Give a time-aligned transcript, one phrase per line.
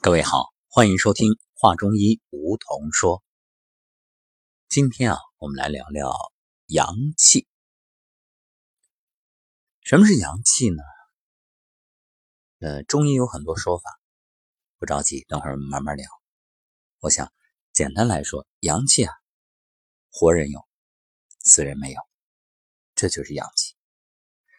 [0.00, 3.24] 各位好，欢迎收听《话中医》，梧桐说。
[4.68, 6.14] 今天啊，我们来聊聊
[6.66, 7.48] 阳气。
[9.82, 10.80] 什么是阳气呢？
[12.60, 13.98] 呃，中医有很多说法，
[14.78, 16.08] 不着急，等会儿慢慢聊。
[17.00, 17.32] 我想
[17.72, 19.12] 简单来说，阳气啊，
[20.12, 20.64] 活人有，
[21.40, 22.00] 死人没有，
[22.94, 23.74] 这就是阳气。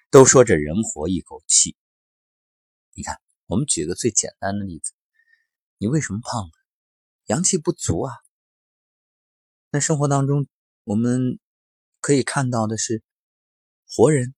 [0.09, 1.77] 都说这人活一口气，
[2.91, 4.91] 你看，我们举个最简单的例子。
[5.81, 6.51] 你为什么胖呢？
[7.27, 8.13] 阳气不足啊。
[9.69, 10.45] 那生活当中，
[10.83, 11.39] 我们
[12.01, 13.01] 可以看到的是，
[13.87, 14.35] 活人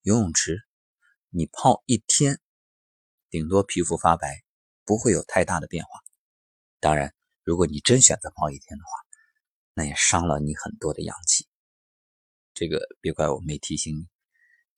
[0.00, 0.62] 游泳池，
[1.28, 2.40] 你泡一天，
[3.28, 4.42] 顶多皮肤发白，
[4.86, 6.00] 不会有太大的变化。
[6.80, 8.90] 当然，如果你真选择泡一天的话，
[9.74, 11.46] 那也伤了你很多的阳气。
[12.54, 14.06] 这个别怪我没提醒你，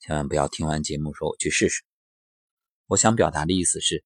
[0.00, 1.84] 千万不要听完节目说我去试试。
[2.86, 4.04] 我想表达的意思是。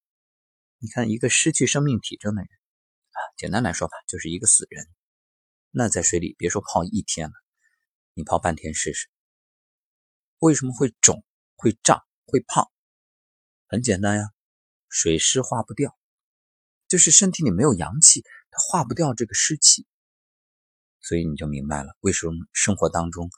[0.83, 4.87] 你看，一个失去生命体征的人啊，简单来说吧，就是一个死人。
[5.69, 7.33] 那在水里，别说泡一天了，
[8.15, 9.07] 你泡半天试试。
[10.39, 11.23] 为什么会肿、
[11.55, 12.71] 会胀、会胖？
[13.67, 14.31] 很简单呀，
[14.89, 15.95] 水湿化不掉，
[16.87, 19.85] 就是身体里没有阳气，它化不掉这个湿气。
[20.99, 23.29] 所以你就明白了，为什么生活当中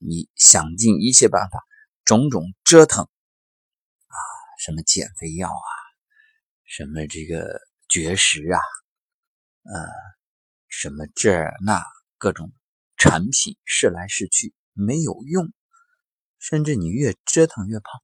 [0.00, 1.64] 你想尽一切办法，
[2.04, 4.16] 种种折腾啊，
[4.58, 5.70] 什么减肥药啊。
[6.70, 8.60] 什么这个绝食啊，
[9.62, 9.88] 呃，
[10.68, 11.32] 什么这
[11.64, 11.82] 那
[12.18, 12.52] 各种
[12.98, 15.50] 产品试来试去没有用，
[16.38, 18.02] 甚至你越折腾越胖。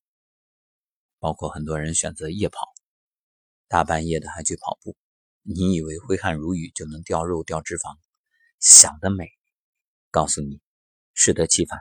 [1.18, 2.58] 包括很多人选择夜跑，
[3.68, 4.96] 大半夜的还去跑步，
[5.42, 7.98] 你以为挥汗如雨就能掉肉掉脂肪，
[8.60, 9.28] 想得美。
[10.10, 10.62] 告诉你，
[11.12, 11.80] 适得其反。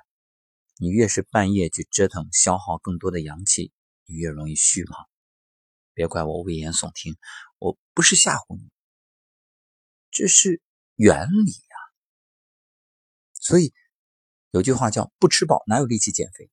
[0.75, 3.71] 你越是半夜去折腾，消耗更多的阳气，
[4.05, 5.07] 你越容易虚胖。
[5.93, 7.17] 别怪我危言耸听，
[7.59, 8.69] 我不是吓唬你，
[10.11, 10.61] 这是
[10.95, 11.75] 原理呀。
[13.33, 13.73] 所以
[14.51, 16.49] 有句话叫“不吃饱哪有力气减肥”。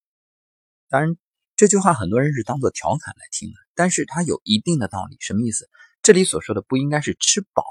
[0.89, 1.17] 当然，
[1.57, 5.17] 这句话很多人是当做调侃来听的，但是它有一定的道理。
[5.21, 5.71] 什么意思？
[6.03, 7.65] 这里所说的不应该是吃饱，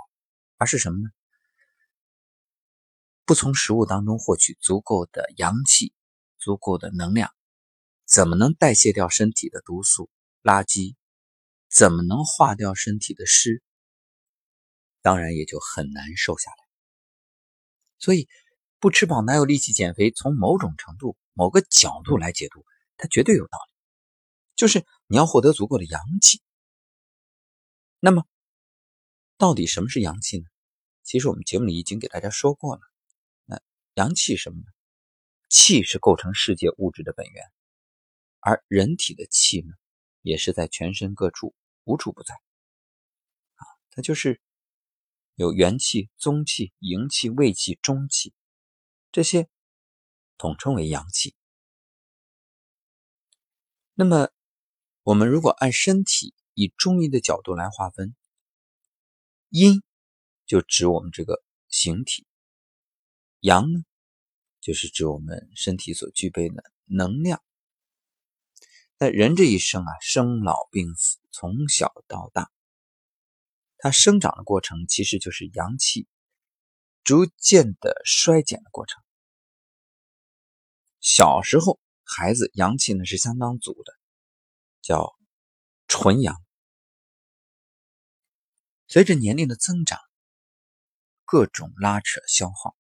[0.58, 1.10] 而是什么呢？
[3.26, 5.94] 不从食物当中获取足够的阳气、
[6.38, 7.32] 足够的能量，
[8.06, 10.10] 怎么能代谢掉身体的毒素、
[10.42, 10.96] 垃圾？
[11.70, 13.62] 怎么能化掉身体的湿？
[15.02, 16.58] 当然也就很难瘦下来。
[18.00, 18.28] 所以
[18.80, 20.12] 不吃饱哪有力气减肥？
[20.12, 22.66] 从某种程度、某个角度来解读，
[22.98, 23.74] 它绝对有道理。
[24.56, 26.42] 就是你要获得足够的阳气。
[28.00, 28.26] 那么，
[29.38, 30.46] 到底什么是阳气呢？
[31.04, 32.82] 其实我们节目里已经给大家说过了。
[33.46, 33.62] 那
[33.94, 34.66] 阳气什么呢？
[35.50, 37.44] 气是构成世界物质的本源，
[38.40, 39.74] 而人体的气呢，
[40.30, 41.56] 也是在全身各处。
[41.86, 42.36] 无处不在，
[43.56, 44.40] 啊，它就是
[45.34, 48.32] 有元气、宗气、营气、卫气、中气，
[49.12, 49.50] 这些
[50.38, 51.34] 统称为阳气。
[53.96, 54.30] 那么，
[55.02, 58.16] 我们如果按身体以中医的角度来划分，
[59.50, 59.82] 阴
[60.46, 62.28] 就指我们这个形体，
[63.40, 63.80] 阳呢，
[64.62, 67.42] 就是指我们身体所具备的能量。
[69.02, 72.52] 那人这一生啊，生老病死，从小到大，
[73.78, 76.06] 它生长的过程其实就是阳气
[77.06, 79.02] 逐渐的衰减的过程。
[81.00, 83.94] 小时候，孩子阳气呢是相当足的，
[84.82, 85.16] 叫
[85.88, 86.36] 纯阳。
[88.90, 89.98] 随着年龄的增长，
[91.24, 92.76] 各种拉扯消耗，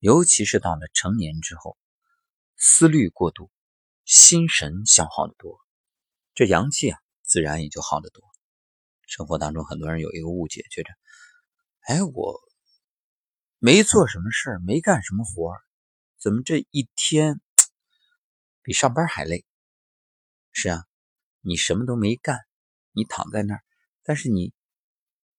[0.00, 1.78] 尤其是到了成年之后，
[2.56, 3.48] 思虑过度。
[4.04, 5.58] 心神消耗的多，
[6.34, 8.22] 这阳气啊，自然也就耗得多。
[9.06, 10.90] 生活当中很多人有一个误解，觉着，
[11.82, 12.40] 哎，我
[13.58, 15.54] 没做什么事，没干什么活
[16.18, 17.40] 怎么这一天
[18.62, 19.44] 比上班还累？
[20.52, 20.84] 是啊，
[21.40, 22.38] 你什么都没干，
[22.92, 23.62] 你躺在那儿，
[24.02, 24.52] 但是你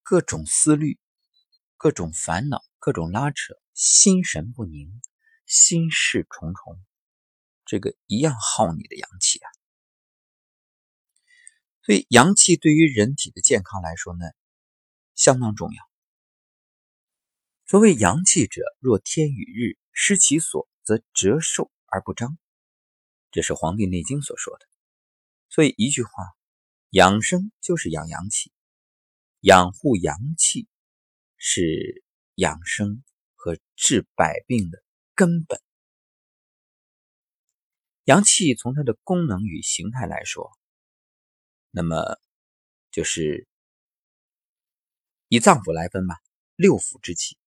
[0.04, 1.00] 各种思虑、
[1.78, 5.02] 各种烦恼、各种拉扯，心神不宁，
[5.46, 6.82] 心事重重。
[7.66, 9.48] 这个一样耗你的阳气啊，
[11.84, 14.26] 所以阳气对于人体的健康来说呢，
[15.16, 15.84] 相当重要。
[17.66, 22.38] 所谓阳气者，若天与日，失其所，则折寿而不彰。
[23.32, 24.68] 这是《黄帝内经》所说的。
[25.50, 26.12] 所以一句话，
[26.90, 28.52] 养生就是养阳气，
[29.40, 30.68] 养护阳气
[31.38, 32.04] 是
[32.36, 33.04] 养生
[33.36, 34.84] 和治百病的
[35.16, 35.60] 根本。
[38.06, 40.52] 阳气从它的功能与形态来说，
[41.72, 42.20] 那么
[42.92, 43.48] 就是
[45.30, 46.20] 以脏腑来分吧，
[46.56, 47.38] 六腑之气。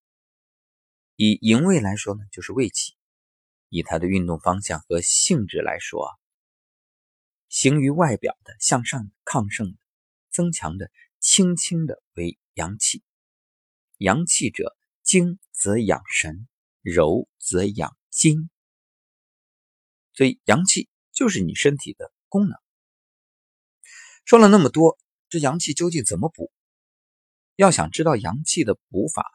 [1.16, 2.94] 以营卫来说呢，就是胃气。
[3.68, 6.08] 以它的运动方向和性质来说，
[7.48, 9.78] 行于外表的、向上的、亢盛的、
[10.30, 13.02] 增强的、轻轻的为阳气。
[13.98, 16.48] 阳气者，精则养神，
[16.80, 18.48] 柔则养筋。
[20.16, 22.58] 所以阳气就是你身体的功能。
[24.24, 24.98] 说了那么多，
[25.28, 26.50] 这阳气究竟怎么补？
[27.54, 29.30] 要想知道阳气的补法，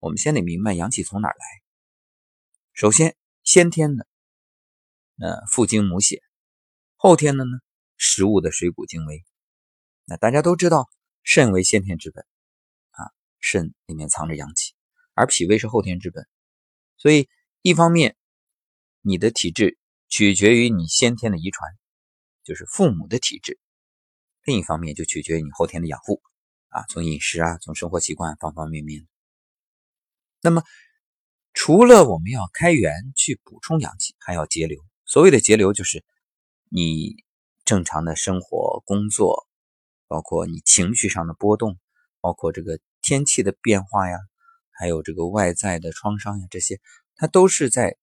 [0.00, 1.36] 我们先得明白阳气从哪来。
[2.72, 4.06] 首先，先天的，
[5.18, 6.18] 呃，父精母血；
[6.96, 7.60] 后天的呢，
[7.96, 9.24] 食物的水谷精微。
[10.04, 10.90] 那大家都知道，
[11.22, 12.26] 肾为先天之本，
[12.90, 14.74] 啊，肾里面藏着阳气，
[15.14, 16.26] 而脾胃是后天之本。
[16.96, 17.28] 所以，
[17.62, 18.16] 一方面，
[19.00, 19.78] 你的体质
[20.12, 21.70] 取决于你先天的遗传，
[22.44, 23.54] 就是父母的体质；
[24.44, 26.20] 另一方面，就取决于你后天的养护，
[26.68, 29.08] 啊，从饮食啊，从生活习惯方方面面。
[30.42, 30.64] 那么，
[31.54, 34.84] 除了我们要开源去补充阳气，还要节流。
[35.06, 36.04] 所谓的节流，就是
[36.68, 37.16] 你
[37.64, 39.48] 正常的生活、工作，
[40.08, 41.78] 包括你情绪上的波动，
[42.20, 44.18] 包括这个天气的变化呀，
[44.72, 46.82] 还有这个外在的创伤呀，这些
[47.16, 47.96] 它都是在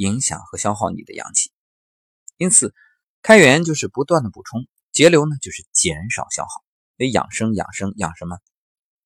[0.00, 1.52] 影响和消耗你的阳气。
[2.38, 2.74] 因此，
[3.20, 6.64] 开源就是不断的补充，节流呢就是减少消耗。
[6.96, 8.38] 所以养生，养生，养什么？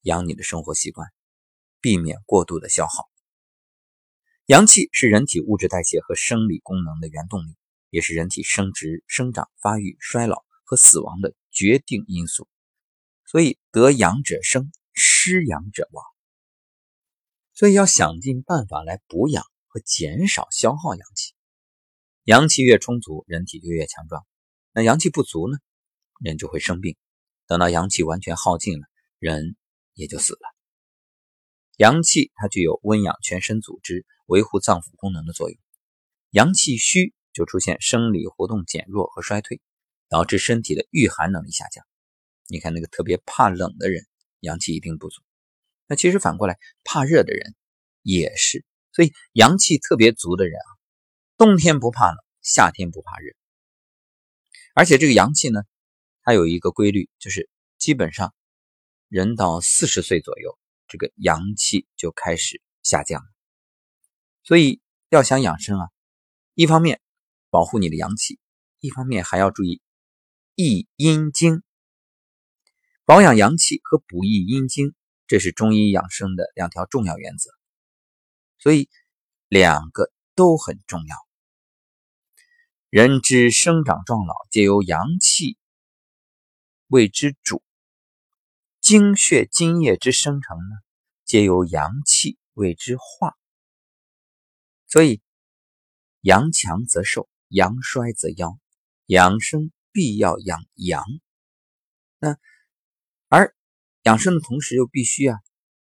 [0.02, 1.08] 养你的生活习惯。
[1.81, 3.11] 避免过度的消耗。
[4.46, 7.56] 阳气是人体物质代谢和生理功能的原动力，
[7.91, 12.49] 也是人体生殖、生长、发育、衰老和死亡的决定因素。
[13.26, 16.05] 所以得阳者生，失阳者亡。
[17.52, 19.44] 所以要想尽办法来补养
[19.75, 21.35] 会减少消耗阳气。
[22.23, 24.25] 阳气越充足，人体就越强壮。
[24.73, 25.59] 那阳气不足呢，
[26.21, 26.97] 人就会生病。
[27.49, 28.87] 等到阳气完全耗尽了，
[29.19, 29.56] 人
[29.94, 30.55] 也就死了。
[31.76, 35.59] 阳气它具有温养全身组织、维护脏腑功能的作用。
[36.31, 39.61] 阳气虚就出现生理活动减弱和衰退，
[40.09, 41.85] 导致身体的御寒能力下降。
[42.47, 44.06] 你看那个特别怕冷的人，
[44.38, 45.20] 阳气一定不足。
[45.88, 47.56] 那其实反过来，怕热的人
[48.03, 48.65] 也是。
[48.94, 50.70] 所以阳气特别足的人啊，
[51.37, 53.35] 冬天不怕冷，夏天不怕热。
[54.75, 55.62] 而且这个阳气呢，
[56.23, 58.32] 它有一个规律，就是基本上
[59.08, 60.58] 人到四十岁左右。
[60.87, 63.26] 这个阳气就开始下降了，
[64.44, 65.88] 所以要想养生啊，
[66.52, 67.00] 一方面
[67.49, 68.38] 保护你的阳气，
[68.81, 69.81] 一方面还要注意
[70.55, 71.62] 益阴精。
[73.06, 74.94] 保养阳气和补益阴精，
[75.26, 77.50] 这是中医养生的两条重要原则，
[78.65, 78.89] 所以
[79.49, 81.17] 两个都很重要。
[82.89, 85.59] 人之生长壮老，皆由阳气
[86.87, 87.63] 为之主。
[88.81, 90.77] 精血津液之生成呢，
[91.27, 93.37] 皆由阳气为之化。
[94.87, 95.21] 所以，
[96.23, 98.57] 阳强则寿，阳衰则夭。
[99.05, 101.05] 养生必要养阳。
[102.19, 102.39] 那
[103.29, 103.55] 而
[104.05, 105.39] 养生的同时，又必须啊，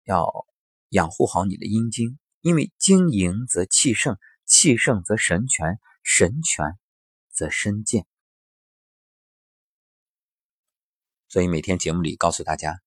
[0.03, 0.45] 要
[0.89, 6.77] 养护好你的阴经，因为精盈则气盛，气盛则神全，神全
[7.31, 8.05] 则身健。
[11.27, 12.79] 所以每天节目里告诉大家，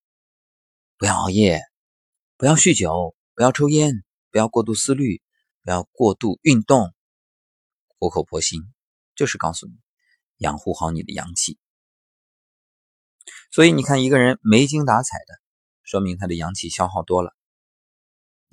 [0.96, 1.60] 不要熬夜，
[2.36, 5.22] 不要酗酒，不要抽烟，不要过度思虑，
[5.62, 6.93] 不要过度运动，
[7.98, 8.62] 苦口婆心，
[9.15, 9.74] 就是告诉你
[10.38, 11.58] 养护好你的阳气。
[13.53, 15.41] 所以你看，一个人没精打采的，
[15.84, 17.36] 说明他的阳气消耗多了。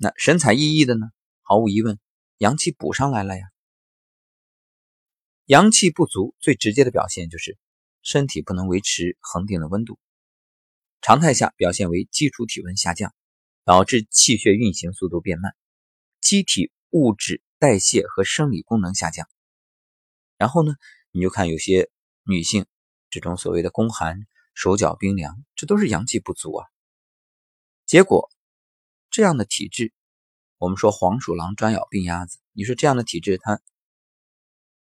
[0.02, 1.10] 那神采奕奕的呢？
[1.42, 1.98] 毫无疑问，
[2.38, 3.44] 阳气补上来了呀。
[5.44, 7.58] 阳气不足，最直接的表现就是。
[8.02, 9.98] 身体不能维持恒定的温度，
[11.02, 13.14] 常态下表现为基础体温下降，
[13.62, 15.54] 导致气血运行速度变慢，
[16.22, 19.28] 机体物质代谢和生理功能下降。
[20.38, 20.72] 然后呢，
[21.10, 21.90] 你就看有些
[22.22, 22.64] 女性
[23.10, 26.66] 这种所谓的宫寒、手脚冰凉，这都是阳气不足啊。
[27.84, 28.30] 结果
[29.10, 29.92] 这样的体质，
[30.56, 33.60] 我们说黄鼠狼专咬病鸭子，你说这样的体质它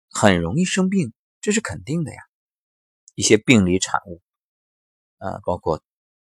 [0.09, 2.21] 很容易生病，这是肯定的呀。
[3.13, 4.21] 一些病理产物，
[5.17, 5.83] 呃，包括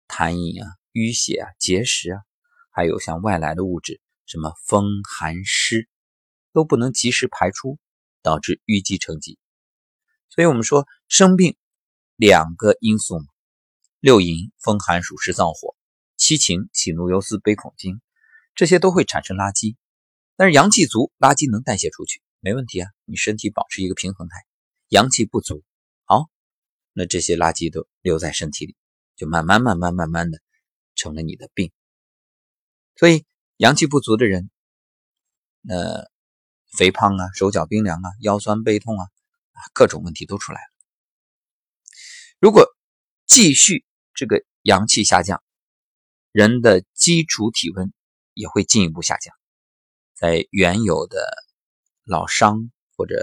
[0.09, 2.21] 痰饮啊、淤血啊、结石啊，
[2.71, 5.87] 还有像外来的物质，什么风寒湿，
[6.51, 7.79] 都不能及时排出，
[8.21, 9.39] 导致淤积成疾。
[10.27, 11.55] 所以，我们说生病
[12.17, 13.25] 两个因素嘛：
[14.01, 15.76] 六淫风寒暑湿燥火，
[16.27, 18.01] 七情喜怒忧思悲恐惊，
[18.53, 19.77] 这些都会产生垃圾。
[20.35, 22.89] 但是阳气足，垃圾能代谢出去，没问题啊。
[23.05, 24.35] 你身体保持一个平衡态。
[24.89, 25.63] 阳气不足，
[26.03, 26.29] 好。
[26.91, 28.75] 那这些垃圾都留在身体里，
[29.15, 30.41] 就慢慢、慢慢、慢慢的，
[30.95, 31.71] 成了你的病。
[32.97, 34.49] 所以阳气不足的人，
[35.61, 36.09] 那
[36.77, 39.05] 肥胖啊、手脚冰凉啊、腰酸背痛啊，
[39.53, 40.67] 啊，各种问题都出来了。
[42.41, 42.67] 如果
[43.25, 45.41] 继续这个阳气下降，
[46.37, 47.91] 人的基础体温
[48.35, 49.33] 也会进一步下降，
[50.13, 51.27] 在原有的
[52.03, 53.15] 老伤或者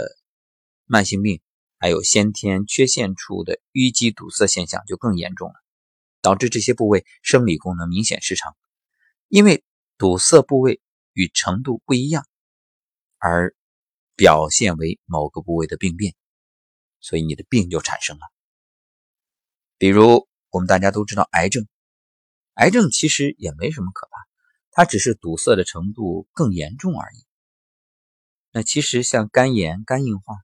[0.84, 1.40] 慢性病，
[1.78, 5.54] 还有先天缺陷处的淤积堵塞现象就更严重了，
[6.22, 8.56] 导致这些部位生理功能明显失常，
[9.28, 9.62] 因为。
[9.96, 10.80] 堵塞部位
[11.12, 12.26] 与程度不一样，
[13.18, 13.54] 而
[14.16, 16.16] 表现为某个部位的病变，
[16.98, 18.22] 所以你的病就产生了。
[19.78, 21.68] 比如我们大家都知道，癌症，
[22.54, 24.12] 癌症其实也没什么可怕，
[24.70, 27.24] 它只是堵塞的程度更严重而已。
[28.52, 30.36] 那其实像肝炎、肝硬化，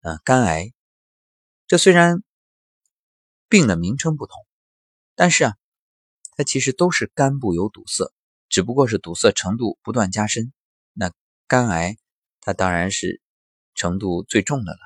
[0.00, 0.72] 呃，肝癌，
[1.66, 2.22] 这虽然
[3.48, 4.36] 病的名称不同，
[5.14, 5.56] 但是啊，
[6.36, 8.12] 它其实都是肝部有堵塞。
[8.48, 10.52] 只不过是堵塞程度不断加深，
[10.92, 11.12] 那
[11.48, 11.96] 肝癌
[12.40, 13.20] 它当然是
[13.74, 14.78] 程度最重的了。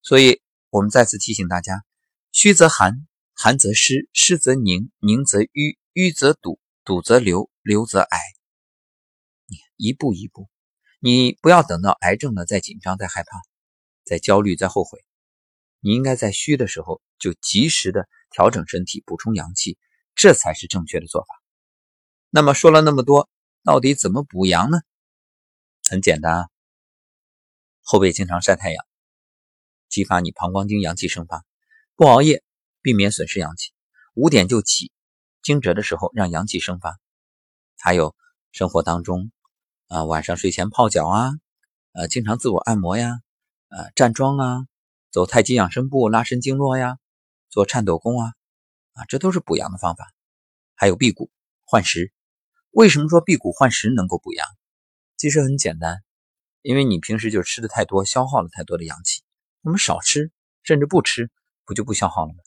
[0.00, 1.84] 所以，我们再次提醒大家：
[2.32, 3.06] 虚则寒，
[3.40, 8.18] 寒则湿，湿则凝，凝则瘀，瘀则堵，堵则流，流则癌。
[9.76, 10.48] 一步一步，
[10.98, 13.40] 你不要等到癌症了再紧张、再害怕、
[14.04, 15.04] 再焦虑、再后悔。
[15.78, 19.78] 你应该在虚的时候就及时的调整身体，补充阳气，
[20.16, 21.28] 这才是正确的做法。
[22.30, 23.30] 那么说了那么多，
[23.62, 24.80] 到底怎么补阳呢？
[25.88, 26.48] 很简单啊，
[27.82, 28.84] 后背经常晒太阳，
[29.88, 31.42] 激发你膀胱经阳气生发；
[31.94, 32.42] 不熬夜，
[32.88, 33.74] 避免损失阳气；
[34.14, 34.90] 五点就起，
[35.42, 36.92] 惊蛰的时候让阳气生发；
[37.76, 38.16] 还有
[38.50, 39.30] 生活当中
[39.88, 41.32] 啊，晚上睡前泡脚啊，
[41.92, 43.20] 呃，经常自我按摩呀，
[43.68, 44.66] 呃，站桩啊，
[45.10, 46.96] 走太极养生步拉伸经络呀，
[47.50, 48.32] 做颤抖功啊，
[48.94, 50.10] 啊，这都是补阳的方法。
[50.74, 51.30] 还有辟谷
[51.66, 52.10] 换食。
[52.70, 54.48] 为什么说辟谷换食能够补阳？
[55.18, 55.98] 其实很简单，
[56.62, 59.22] 因为你平时就吃的太多，消耗了太多的阳气。
[59.60, 61.30] 我们少吃，甚至不吃，
[61.66, 62.38] 不就不消耗了吗？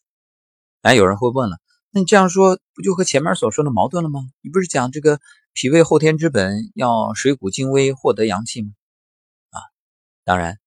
[0.81, 1.59] 哎，有人会问了，
[1.91, 4.21] 那你这样说不就和前面所说的矛盾了吗？
[4.41, 5.19] 你不是讲这个
[5.53, 8.71] 脾胃后天之本，要水谷精微，获得阳气吗？
[9.51, 9.61] 啊，
[10.23, 10.59] 当然。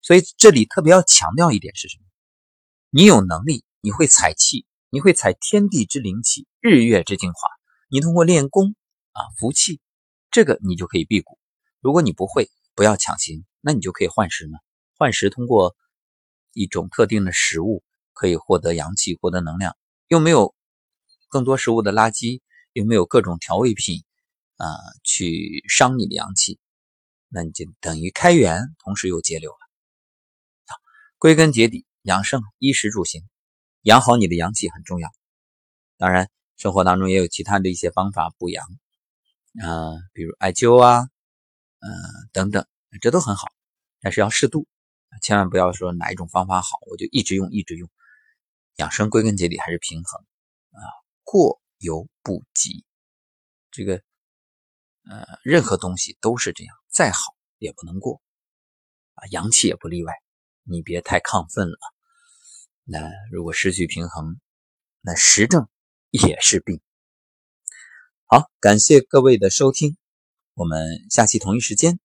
[0.00, 2.04] 所以这里特别要强调一点是什么？
[2.88, 7.38] 你有能力，你会采气，你会采天地之灵气，日月之精华。
[7.90, 8.74] 你通过练功
[9.12, 9.80] 啊，服气，
[10.30, 11.38] 这个你就可以辟谷。
[11.80, 14.58] 如果你不会，不要强行，那你就可以换食嘛。
[14.96, 15.76] 换食通过
[16.54, 17.82] 一种特定的食物，
[18.20, 19.74] 可以获得阳气，获得能量，
[20.08, 20.54] 又没有
[21.30, 22.42] 更多食物的垃圾，
[22.74, 24.04] 又没有各种调味品
[24.56, 24.66] 啊
[25.02, 26.58] 去伤你的阳气，
[27.30, 29.58] 那你就等于开源，同时又节流了。
[30.66, 30.76] 好，
[31.16, 33.22] 归根结底，养生衣食住行，
[33.84, 35.10] 养好你的阳气很重要。
[35.96, 36.30] 当然。
[36.56, 38.62] 生活当中也有其他的一些方法补阳，
[39.62, 41.08] 啊，比如艾灸啊，
[41.78, 41.88] 嗯，
[42.34, 42.66] 等等，
[43.00, 43.48] 这都很好，
[44.02, 44.66] 但是要适度，
[45.22, 47.88] 千万不要说哪一种方法好，我就一直用一直用。
[48.80, 50.24] 养生归根结底还是平衡
[50.70, 50.80] 啊，
[51.22, 52.86] 过犹不及。
[53.70, 54.02] 这个，
[55.04, 57.20] 呃，任何东西都是这样，再好
[57.58, 58.22] 也不能过
[59.12, 60.14] 啊，阳气也不例外。
[60.62, 61.78] 你别太亢奋了，
[62.84, 64.40] 那如果失去平衡，
[65.02, 65.68] 那实证。
[66.12, 66.80] 也是病。
[68.26, 69.96] 好，感谢各位的收听，
[70.54, 72.00] 我们下期同一时间